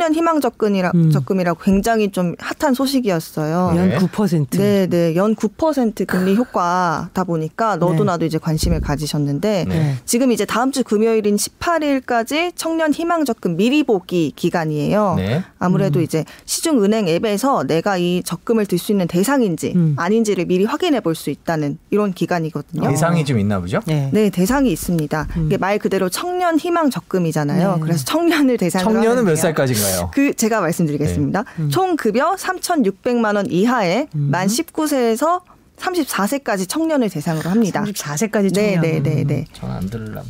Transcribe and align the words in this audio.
청년 0.00 0.14
희망 0.14 0.40
접근이라 0.40 0.92
음. 0.94 1.10
적금이라고 1.10 1.60
굉장히 1.62 2.10
좀 2.10 2.34
핫한 2.38 2.72
소식이었어요. 2.72 3.72
네. 3.74 3.78
연 3.94 3.98
9%. 4.08 4.58
네, 4.58 4.86
네. 4.86 5.14
연 5.14 5.36
9% 5.36 6.06
금리 6.06 6.34
효과다 6.36 7.24
보니까 7.24 7.76
너도 7.76 7.98
네. 7.98 8.04
나도 8.04 8.24
이제 8.24 8.38
관심을 8.38 8.80
가지셨는데 8.80 9.66
네. 9.68 9.96
지금 10.06 10.32
이제 10.32 10.46
다음 10.46 10.72
주 10.72 10.82
금요일인 10.84 11.36
18일까지 11.36 12.52
청년 12.56 12.94
희망 12.94 13.26
적금 13.26 13.58
미리 13.58 13.82
보기 13.82 14.32
기간이에요. 14.36 15.16
네. 15.18 15.44
아무래도 15.58 16.00
이제 16.00 16.24
시중 16.46 16.82
은행 16.82 17.06
앱에서 17.06 17.64
내가 17.64 17.98
이 17.98 18.22
적금을 18.24 18.64
들 18.66 18.80
수 18.80 18.92
있는 18.92 19.06
대상인지 19.06 19.74
음. 19.76 19.94
아닌지를 19.98 20.46
미리 20.46 20.64
확인해 20.64 21.00
볼 21.00 21.14
수 21.14 21.28
있다는 21.28 21.76
이런 21.90 22.14
기간이거든요. 22.14 22.88
대상이 22.88 23.26
좀 23.26 23.38
있나 23.38 23.60
보죠? 23.60 23.80
네. 23.84 24.08
네, 24.14 24.30
대상이 24.30 24.72
있습니다. 24.72 25.26
음. 25.36 25.46
이게 25.46 25.58
말 25.58 25.78
그대로 25.78 26.08
청년 26.08 26.58
희망 26.58 26.88
적금이잖아요. 26.88 27.74
네. 27.74 27.80
그래서 27.82 28.02
청년을 28.06 28.56
대상으로 28.56 28.90
청년은 28.90 29.16
몇 29.16 29.20
하는데요. 29.20 29.36
살까지인가요? 29.36 29.89
그 30.12 30.34
제가 30.34 30.60
말씀드리겠습니다. 30.60 31.44
음. 31.58 31.70
총 31.70 31.96
급여 31.96 32.34
3,600만 32.34 33.36
원 33.36 33.46
이하에 33.50 34.08
만 34.12 34.46
19세에서 34.46 35.42
34세까지 35.80 36.68
청년을 36.68 37.08
대상으로 37.08 37.48
합니다. 37.50 37.82
34세까지 37.84 38.54
네, 38.54 38.74
청년. 38.74 38.80
네, 38.82 39.00
네, 39.02 39.24
네. 39.24 39.44
전안 39.52 39.88
들을람. 39.88 40.24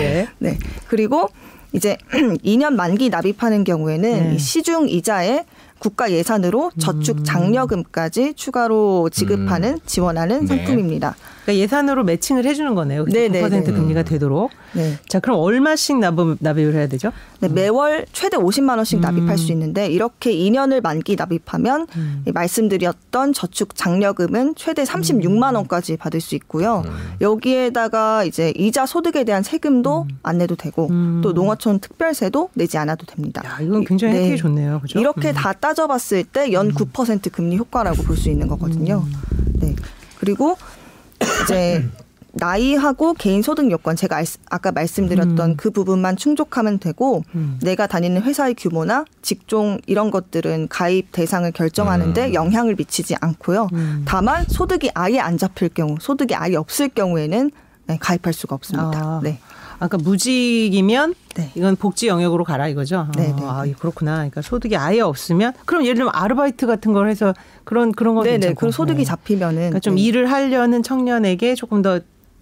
네. 0.00 0.28
네. 0.38 0.58
그리고 0.88 1.28
이제 1.72 1.96
2년 2.12 2.74
만기 2.74 3.10
납입하는 3.10 3.64
경우에는 3.64 4.30
네. 4.30 4.34
이 4.34 4.38
시중 4.38 4.88
이자에 4.88 5.44
국가 5.78 6.10
예산으로 6.10 6.72
저축 6.78 7.24
장려금까지 7.24 8.34
추가로 8.34 9.08
지급하는 9.10 9.78
지원하는 9.86 10.40
네. 10.40 10.46
상품입니다. 10.46 11.16
그러니까 11.50 11.62
예산으로 11.62 12.04
매칭을 12.04 12.44
해주는 12.44 12.74
거네요. 12.74 13.04
그래서 13.04 13.18
네, 13.18 13.28
네, 13.28 13.42
9% 13.42 13.50
네. 13.66 13.72
금리가 13.72 14.02
되도록. 14.04 14.50
네. 14.74 14.96
자, 15.08 15.20
그럼 15.20 15.38
얼마씩 15.40 15.98
납입, 15.98 16.36
납입을 16.40 16.74
해야 16.74 16.86
되죠? 16.86 17.12
네, 17.40 17.48
매월 17.48 18.06
최대 18.12 18.36
50만 18.36 18.76
원씩 18.76 18.98
음. 18.98 19.00
납입할 19.00 19.38
수 19.38 19.52
있는데 19.52 19.88
이렇게 19.88 20.32
2년을 20.32 20.82
만기 20.82 21.16
납입하면 21.16 21.86
음. 21.96 22.22
이 22.26 22.32
말씀드렸던 22.32 23.32
저축 23.32 23.74
장려금은 23.74 24.54
최대 24.56 24.84
36만 24.84 25.54
원까지 25.56 25.96
받을 25.96 26.20
수 26.20 26.34
있고요. 26.36 26.84
여기에다가 27.20 28.24
이제 28.24 28.52
이자 28.56 28.86
소득에 28.86 29.24
대한 29.24 29.42
세금도 29.42 30.06
안 30.22 30.38
내도 30.38 30.54
되고 30.56 30.88
음. 30.90 31.20
또 31.22 31.32
농어촌 31.32 31.80
특별세도 31.80 32.50
내지 32.54 32.78
않아도 32.78 33.06
됩니다. 33.06 33.42
야, 33.46 33.58
이건 33.60 33.84
굉장히 33.84 34.14
네. 34.14 34.20
혜택이 34.20 34.36
좋네요. 34.38 34.80
그죠? 34.80 34.98
이렇게 34.98 35.30
음. 35.30 35.34
다 35.34 35.52
따져봤을 35.52 36.24
때 36.24 36.50
연 36.52 36.72
9% 36.72 37.30
금리 37.32 37.56
효과라고 37.58 38.02
볼 38.02 38.16
수 38.16 38.28
있는 38.28 38.48
거거든요. 38.48 39.04
음. 39.06 39.12
네. 39.60 39.74
그리고 40.18 40.56
이제 41.44 41.84
나이하고 42.32 43.14
개인 43.14 43.42
소득 43.42 43.70
요건 43.72 43.96
제가 43.96 44.16
알- 44.16 44.24
아까 44.50 44.70
말씀드렸던 44.70 45.50
음. 45.50 45.56
그 45.56 45.70
부분만 45.70 46.16
충족하면 46.16 46.78
되고 46.78 47.22
음. 47.34 47.58
내가 47.62 47.86
다니는 47.88 48.22
회사의 48.22 48.54
규모나 48.54 49.04
직종 49.20 49.78
이런 49.86 50.10
것들은 50.12 50.68
가입 50.68 51.10
대상을 51.10 51.50
결정하는데 51.52 52.28
음. 52.28 52.34
영향을 52.34 52.76
미치지 52.76 53.16
않고요. 53.20 53.68
음. 53.72 54.02
다만 54.06 54.44
소득이 54.48 54.90
아예 54.94 55.18
안 55.18 55.38
잡힐 55.38 55.70
경우, 55.70 55.96
소득이 56.00 56.34
아예 56.36 56.54
없을 56.54 56.88
경우에는 56.88 57.50
네, 57.88 57.98
가입할 58.00 58.32
수가 58.32 58.54
없습니다. 58.54 58.90
아. 58.94 59.20
네. 59.24 59.40
아까 59.80 59.96
무직이면 59.96 61.14
네. 61.36 61.50
이건 61.54 61.74
복지 61.74 62.06
영역으로 62.06 62.44
가라 62.44 62.68
이거죠. 62.68 63.08
네, 63.16 63.32
아, 63.32 63.36
네, 63.36 63.42
아, 63.44 63.62
네. 63.64 63.72
그렇구나. 63.72 64.16
그러니까 64.16 64.42
소득이 64.42 64.76
아예 64.76 65.00
없으면 65.00 65.54
그럼 65.64 65.84
예를 65.84 65.96
들면 65.96 66.12
아르바이트 66.14 66.66
같은 66.66 66.92
걸 66.92 67.08
해서 67.08 67.32
그런 67.64 67.90
그런 67.92 68.14
거 68.14 68.22
네네. 68.22 68.36
괜찮고. 68.36 68.58
그럼 68.58 68.72
소득이 68.72 68.98
네. 68.98 69.04
잡히면은 69.04 69.56
그러니까 69.56 69.80
좀 69.80 69.94
네. 69.94 70.02
일을 70.02 70.30
하려는 70.30 70.82
청년에게 70.82 71.54
조금 71.54 71.80
더 71.80 71.98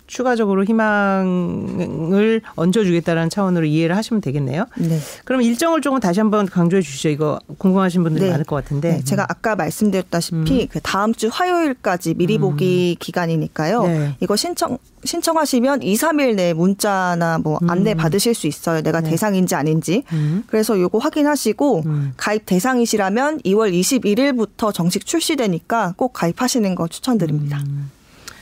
추가적으로 0.09 0.65
희망을 0.65 2.41
얹어주겠다라는 2.57 3.31
차원으로 3.31 3.67
이해를 3.67 3.97
하시면 3.97 4.21
되겠네요. 4.21 4.65
네. 4.79 4.99
그럼 5.25 5.43
일정을 5.43 5.81
조금 5.81 6.01
다시 6.01 6.19
한번 6.19 6.47
강조해 6.47 6.83
주시죠. 6.83 7.11
이거 7.11 7.39
궁금하신 7.59 8.03
분들이 8.03 8.25
네. 8.25 8.31
많을 8.31 8.45
것 8.45 8.57
같은데. 8.57 8.95
네, 8.95 9.05
제가 9.05 9.27
아까 9.29 9.55
말씀드렸다시피 9.55 10.67
그 10.67 10.81
다음 10.81 11.15
주 11.15 11.29
화요일까지 11.31 12.15
미리 12.15 12.39
보기 12.39 12.97
기간이니까요. 12.99 13.83
음. 13.83 13.87
네. 13.87 14.17
이거 14.21 14.35
신청 14.35 14.79
신청하시면 15.05 15.83
2, 15.83 15.95
3일 15.95 16.35
내에 16.35 16.55
문자나 16.55 17.39
뭐 17.39 17.59
안내 17.69 17.95
받으실 17.95 18.35
수 18.35 18.47
있어요. 18.47 18.83
내가 18.83 19.01
네. 19.01 19.11
대상인지 19.11 19.55
아닌지. 19.55 20.03
음. 20.13 20.43
그래서 20.49 20.81
요거 20.81 20.99
확인하시고 20.99 21.83
음. 21.87 22.13
가입 22.17 22.47
대상이시라면 22.47 23.41
2월 23.43 23.73
21일부터 23.73 24.73
정식 24.73 25.07
출시되니까 25.07 25.95
꼭 25.97 26.13
가입하시는 26.15 26.75
거 26.75 26.89
추천드립니다. 26.89 27.63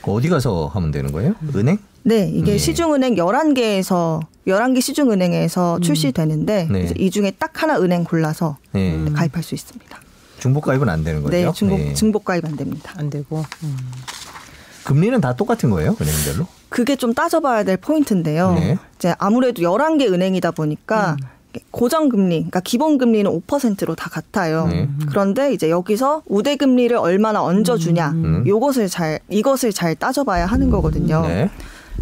음. 0.07 0.15
어디 0.15 0.29
가서 0.29 0.67
하면 0.67 0.91
되는 0.91 1.11
거예요? 1.11 1.35
은행? 1.55 1.77
네, 2.03 2.29
이게 2.33 2.53
네. 2.53 2.57
시중은행 2.57 3.15
11개에서 3.15 4.21
11개 4.47 4.81
시중은행에서 4.81 5.79
출시되는데 5.81 6.67
네. 6.71 6.83
이제 6.83 6.95
이 6.97 7.11
중에 7.11 7.31
딱 7.31 7.61
하나 7.61 7.77
은행 7.77 8.05
골라서 8.05 8.57
네. 8.71 9.05
가입할 9.13 9.43
수 9.43 9.55
있습니다. 9.55 9.99
중복 10.39 10.63
가입은 10.65 10.87
안 10.87 11.03
되는 11.03 11.21
거죠? 11.21 11.35
네, 11.35 11.51
중복 11.51 11.79
네. 11.79 11.93
중복 11.93 12.25
가입 12.25 12.45
안 12.45 12.55
됩니다. 12.55 12.93
안 12.95 13.09
되고. 13.09 13.43
음. 13.63 13.77
금리는 14.85 15.19
다 15.19 15.35
똑같은 15.35 15.69
거예요? 15.69 15.97
은행별로? 15.99 16.47
그게 16.69 16.95
좀 16.95 17.13
따져봐야 17.13 17.63
될 17.65 17.75
포인트인데요. 17.75 18.53
네. 18.53 18.77
이제 18.95 19.13
아무래도 19.17 19.61
11개 19.61 20.11
은행이다 20.11 20.51
보니까 20.51 21.17
고정금리, 21.71 22.35
그러니까 22.35 22.59
기본금리는 22.59 23.29
5%로 23.29 23.95
다 23.95 24.09
같아요. 24.09 24.67
네. 24.67 24.89
그런데 25.09 25.53
이제 25.53 25.69
여기서 25.69 26.23
우대금리를 26.27 26.95
얼마나 26.95 27.43
얹어주냐, 27.43 28.09
음. 28.09 28.43
요것을 28.47 28.87
잘, 28.87 29.19
이것을 29.29 29.71
잘 29.71 29.95
따져봐야 29.95 30.45
하는 30.45 30.69
거거든요. 30.69 31.25
네. 31.27 31.49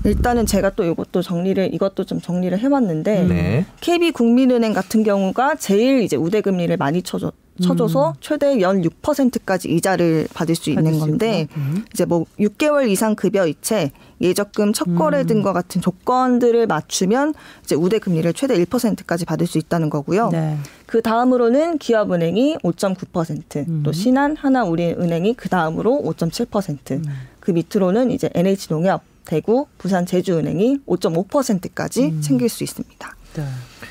일단은 0.04 0.46
제가 0.46 0.72
또 0.72 0.84
이것도 0.84 1.22
정리를, 1.22 1.74
이것도 1.74 2.04
좀 2.04 2.20
정리를 2.20 2.58
해봤는데, 2.60 3.24
네. 3.24 3.66
KB국민은행 3.82 4.74
같은 4.74 5.04
경우가 5.04 5.56
제일 5.56 6.02
이제 6.02 6.16
우대금리를 6.16 6.76
많이 6.78 7.02
쳐줘, 7.02 7.32
쳐줘서 7.62 8.16
최대 8.20 8.60
연 8.62 8.82
6%까지 8.82 9.70
이자를 9.70 10.28
받을 10.34 10.56
수 10.56 10.70
있는 10.70 10.84
받을 10.86 11.00
수 11.00 11.06
건데. 11.06 11.48
음. 11.58 11.86
이제 11.94 12.06
뭐 12.06 12.26
6개월 12.40 12.90
이상 12.90 13.16
급여 13.16 13.48
이체, 13.48 13.92
예적금 14.22 14.74
첫 14.74 14.94
거래 14.96 15.22
음. 15.22 15.28
등과 15.28 15.54
같은 15.54 15.82
조건들을 15.82 16.68
맞추면 16.68 17.34
이제 17.64 17.76
우대 17.76 18.00
금리를 18.00 18.32
최대 18.34 18.58
1%까지 18.64 19.26
받을 19.26 19.48
수 19.48 19.58
있다는 19.58 19.90
거고요. 19.90 20.30
네. 20.30 20.58
그 20.86 21.02
다음으로는 21.02 21.78
기업은행이 21.78 22.58
5.9%, 22.64 23.68
음. 23.68 23.84
또 23.84 23.92
신한, 23.92 24.36
하나우리은행이 24.38 25.34
그 25.36 25.50
다음으로 25.50 26.02
5.7%, 26.06 26.92
음. 26.92 27.04
그 27.40 27.52
밑으로는 27.52 28.12
이제 28.12 28.30
NH농협, 28.34 29.02
대구, 29.26 29.68
부산 29.78 30.06
제주은행이 30.06 30.80
5.5%까지 30.86 32.06
음. 32.06 32.22
챙길 32.22 32.50
수 32.50 32.64
있습니다. 32.64 33.16
네. 33.36 33.44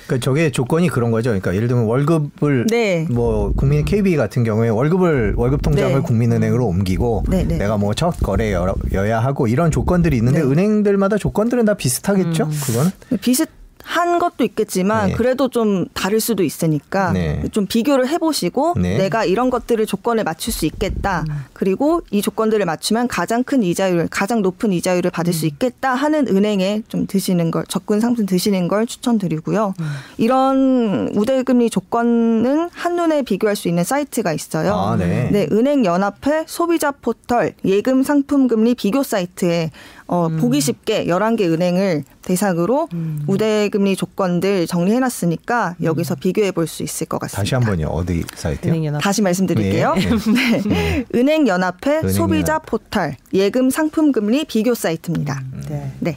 그 0.07 0.21
저게 0.21 0.51
조건이 0.51 0.89
그런 0.89 1.11
거죠. 1.11 1.31
그러니까 1.31 1.55
예를 1.55 1.69
들면 1.69 1.85
월급을 1.87 2.67
네. 2.69 3.07
뭐 3.11 3.53
국민 3.57 3.85
KB 3.85 4.17
같은 4.17 4.45
경우에 4.45 4.69
월급을 4.69 5.35
월급 5.37 5.63
통장을 5.63 5.95
네. 5.95 6.01
국민은행으로 6.01 6.67
옮기고 6.67 7.25
네, 7.29 7.45
네. 7.45 7.57
내가 7.59 7.77
뭐 7.79 7.95
첫 7.95 8.15
거래여야 8.21 9.21
하고 9.21 9.47
이런 9.47 9.71
조건들이 9.71 10.17
있는데 10.17 10.41
네. 10.41 10.45
은행들마다 10.45 11.17
조건들은 11.17 11.65
다 11.65 11.75
비슷하겠죠. 11.75 12.49
그거는 12.67 12.91
비슷 13.21 13.49
한 13.85 14.19
것도 14.19 14.45
있겠지만 14.45 15.09
네. 15.09 15.15
그래도 15.15 15.49
좀 15.49 15.87
다를 15.93 16.19
수도 16.19 16.43
있으니까 16.43 17.13
네. 17.13 17.45
좀 17.53 17.67
비교를 17.67 18.09
해보시고 18.09 18.75
네. 18.81 18.97
내가 18.97 19.25
이런 19.25 19.51
것들을 19.51 19.85
조건을 19.87 20.25
맞출 20.25 20.53
수 20.53 20.67
있겠다. 20.67 21.25
그리고 21.53 22.01
이 22.11 22.23
조건들을 22.23 22.65
맞추면 22.65 23.09
가장 23.09 23.45
큰 23.45 23.63
이자율, 23.63 24.09
가장 24.11 24.43
높은 24.43 24.73
이자율을 24.73 25.11
받을 25.11 25.33
수 25.33 25.47
있겠다 25.47 25.95
하는 25.95 26.27
은행에 26.27 26.83
좀 26.89 27.07
드시는 27.07 27.51
걸 27.51 27.65
접근 27.69 28.01
상품 28.01 28.27
드시는 28.27 28.69
걸 28.69 28.87
추천드리고요. 28.87 29.75
이런 30.17 31.11
우대금리 31.15 31.71
조건은 31.71 32.71
한눈에 32.73 33.23
비교할 33.23 33.55
수 33.55 33.69
있는 33.69 33.85
사이트가 33.85 34.33
있어요. 34.33 34.75
아, 34.75 34.97
네. 34.97 35.29
네, 35.31 35.47
은행 35.53 35.85
연합회 35.85 36.45
소비자 36.47 36.91
포털 36.91 37.53
예금 37.65 38.03
상품 38.03 38.49
금리 38.49 38.75
비교 38.75 39.03
사이트에 39.03 39.71
어, 40.07 40.29
보기 40.29 40.61
쉽게 40.61 41.07
11개 41.07 41.51
은행을 41.51 42.05
대상으로 42.23 42.89
우대금리 43.27 43.97
조건들 43.97 44.67
정리해 44.67 44.99
놨으니까 45.01 45.77
여기서 45.83 46.15
비교해 46.17 46.51
볼 46.53 46.67
수 46.67 46.83
있을 46.83 47.07
것 47.07 47.19
같습니다. 47.21 47.43
다시 47.43 47.55
한 47.55 47.63
번요. 47.65 47.87
어디 47.89 48.25
사이트요? 48.35 48.73
은행연합. 48.73 49.03
다시 49.03 49.23
말씀드릴게요. 49.23 49.95
네. 49.95 50.63
네. 50.69 51.05
은행연합회 51.15 51.91
은행연합. 51.91 52.11
소비자 52.15 52.59
포털 52.59 53.17
예금 53.33 53.71
상품 53.71 54.13
금리 54.13 54.45
비교 54.45 54.75
사이트입니다. 54.75 55.43
네. 55.69 55.93
네. 56.01 56.17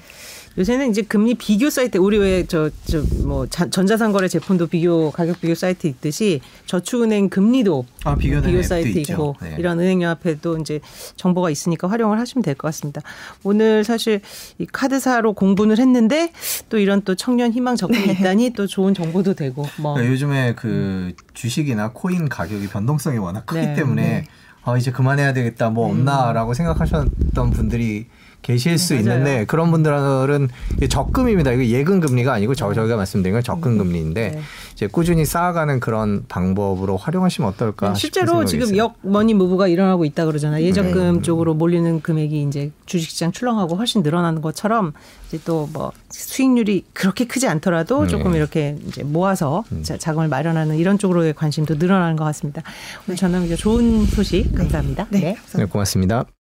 요새는 0.57 0.89
이제 0.89 1.03
금리 1.03 1.35
비교 1.35 1.69
사이트 1.69 1.97
우리 1.99 2.17
왜 2.17 2.43
저 2.47 2.69
저 2.85 3.03
뭐 3.25 3.45
전자상거래 3.47 4.27
제품도 4.27 4.67
비교 4.67 5.11
가격 5.11 5.39
비교 5.41 5.53
사이트 5.53 5.85
있듯이 5.87 6.41
저축은행 6.65 7.29
금리도 7.29 7.85
아, 8.05 8.15
비교 8.15 8.41
사이트 8.63 8.97
있죠. 8.99 9.13
있고 9.13 9.35
네. 9.41 9.55
이런 9.59 9.79
은행연합회도 9.79 10.57
이제 10.59 10.79
정보가 11.15 11.49
있으니까 11.49 11.89
활용을 11.89 12.19
하시면 12.19 12.41
될 12.43 12.55
것 12.55 12.67
같습니다. 12.69 13.01
오늘 13.43 13.83
사실 13.83 14.21
이 14.57 14.65
카드사로 14.65 15.33
공부를 15.33 15.77
했는데 15.77 16.31
또 16.69 16.79
이런 16.79 17.01
또 17.03 17.13
청년 17.15 17.51
희망 17.51 17.75
적금이 17.75 18.13
있다니 18.13 18.51
또 18.51 18.65
좋은 18.65 18.93
정보도 18.93 19.33
되고 19.35 19.65
뭐 19.77 19.93
그러니까 19.93 20.13
요즘에 20.13 20.53
그 20.55 21.13
주식이나 21.33 21.91
코인 21.93 22.29
가격이 22.29 22.67
변동성이 22.69 23.17
워낙 23.19 23.45
크기 23.45 23.61
네, 23.65 23.73
때문에 23.75 24.01
네. 24.01 24.23
아 24.63 24.77
이제 24.77 24.91
그만해야 24.91 25.33
되겠다 25.33 25.69
뭐 25.69 25.87
없나라고 25.89 26.53
생각하셨던 26.53 27.51
분들이 27.51 28.07
계실 28.41 28.77
수 28.77 28.93
맞아요. 28.93 29.01
있는데 29.03 29.45
그런 29.45 29.71
분들은 29.71 30.47
적금입니다. 30.89 31.51
이거 31.51 31.65
예금 31.65 31.99
금리가 31.99 32.31
아니고 32.33 32.55
저 32.55 32.73
저희가 32.73 32.95
말씀드린 32.95 33.33
건 33.33 33.43
적금 33.43 33.77
금리인데 33.77 34.29
네. 34.35 34.41
이제 34.73 34.87
꾸준히 34.87 35.25
쌓아가는 35.25 35.79
그런 35.81 36.23
방법으로 36.29 36.95
활용하시면 36.95 37.49
어떨까? 37.49 37.89
네, 37.93 37.99
실제로 37.99 38.45
지금 38.45 38.67
있어요. 38.67 38.77
역 38.77 38.95
머니 39.01 39.33
무브가 39.33 39.67
일어나고 39.67 40.05
있다 40.05 40.25
그러잖아요. 40.25 40.63
예적금 40.63 41.23
쪽으로 41.23 41.55
몰리는 41.55 42.01
금액이 42.01 42.43
이제 42.43 42.71
주식시장 42.85 43.31
출렁하고 43.33 43.75
훨씬 43.75 44.01
늘어나는 44.01 44.41
것처럼 44.41 44.93
이제 45.27 45.39
또 45.43 45.67
뭐 45.73 45.91
수익률이 46.09 46.85
그렇게 46.93 47.25
크지 47.25 47.47
않더라도 47.49 48.07
조금 48.07 48.31
네. 48.31 48.37
이렇게 48.37 48.77
이제 48.87 49.03
모아서 49.03 49.65
자- 49.83 49.97
자금을 49.97 50.29
마련하는 50.29 50.77
이런 50.77 50.97
쪽으로의 50.97 51.33
관심도 51.33 51.75
늘어나는 51.75 52.15
것 52.15 52.23
같습니다. 52.25 52.61
오늘 53.07 53.17
저는 53.17 53.43
이제 53.43 53.57
좋은 53.57 54.05
소식 54.05 54.55
감사합니다. 54.55 55.07
네. 55.09 55.19
네. 55.19 55.37
네, 55.55 55.65
고맙습니다. 55.65 56.27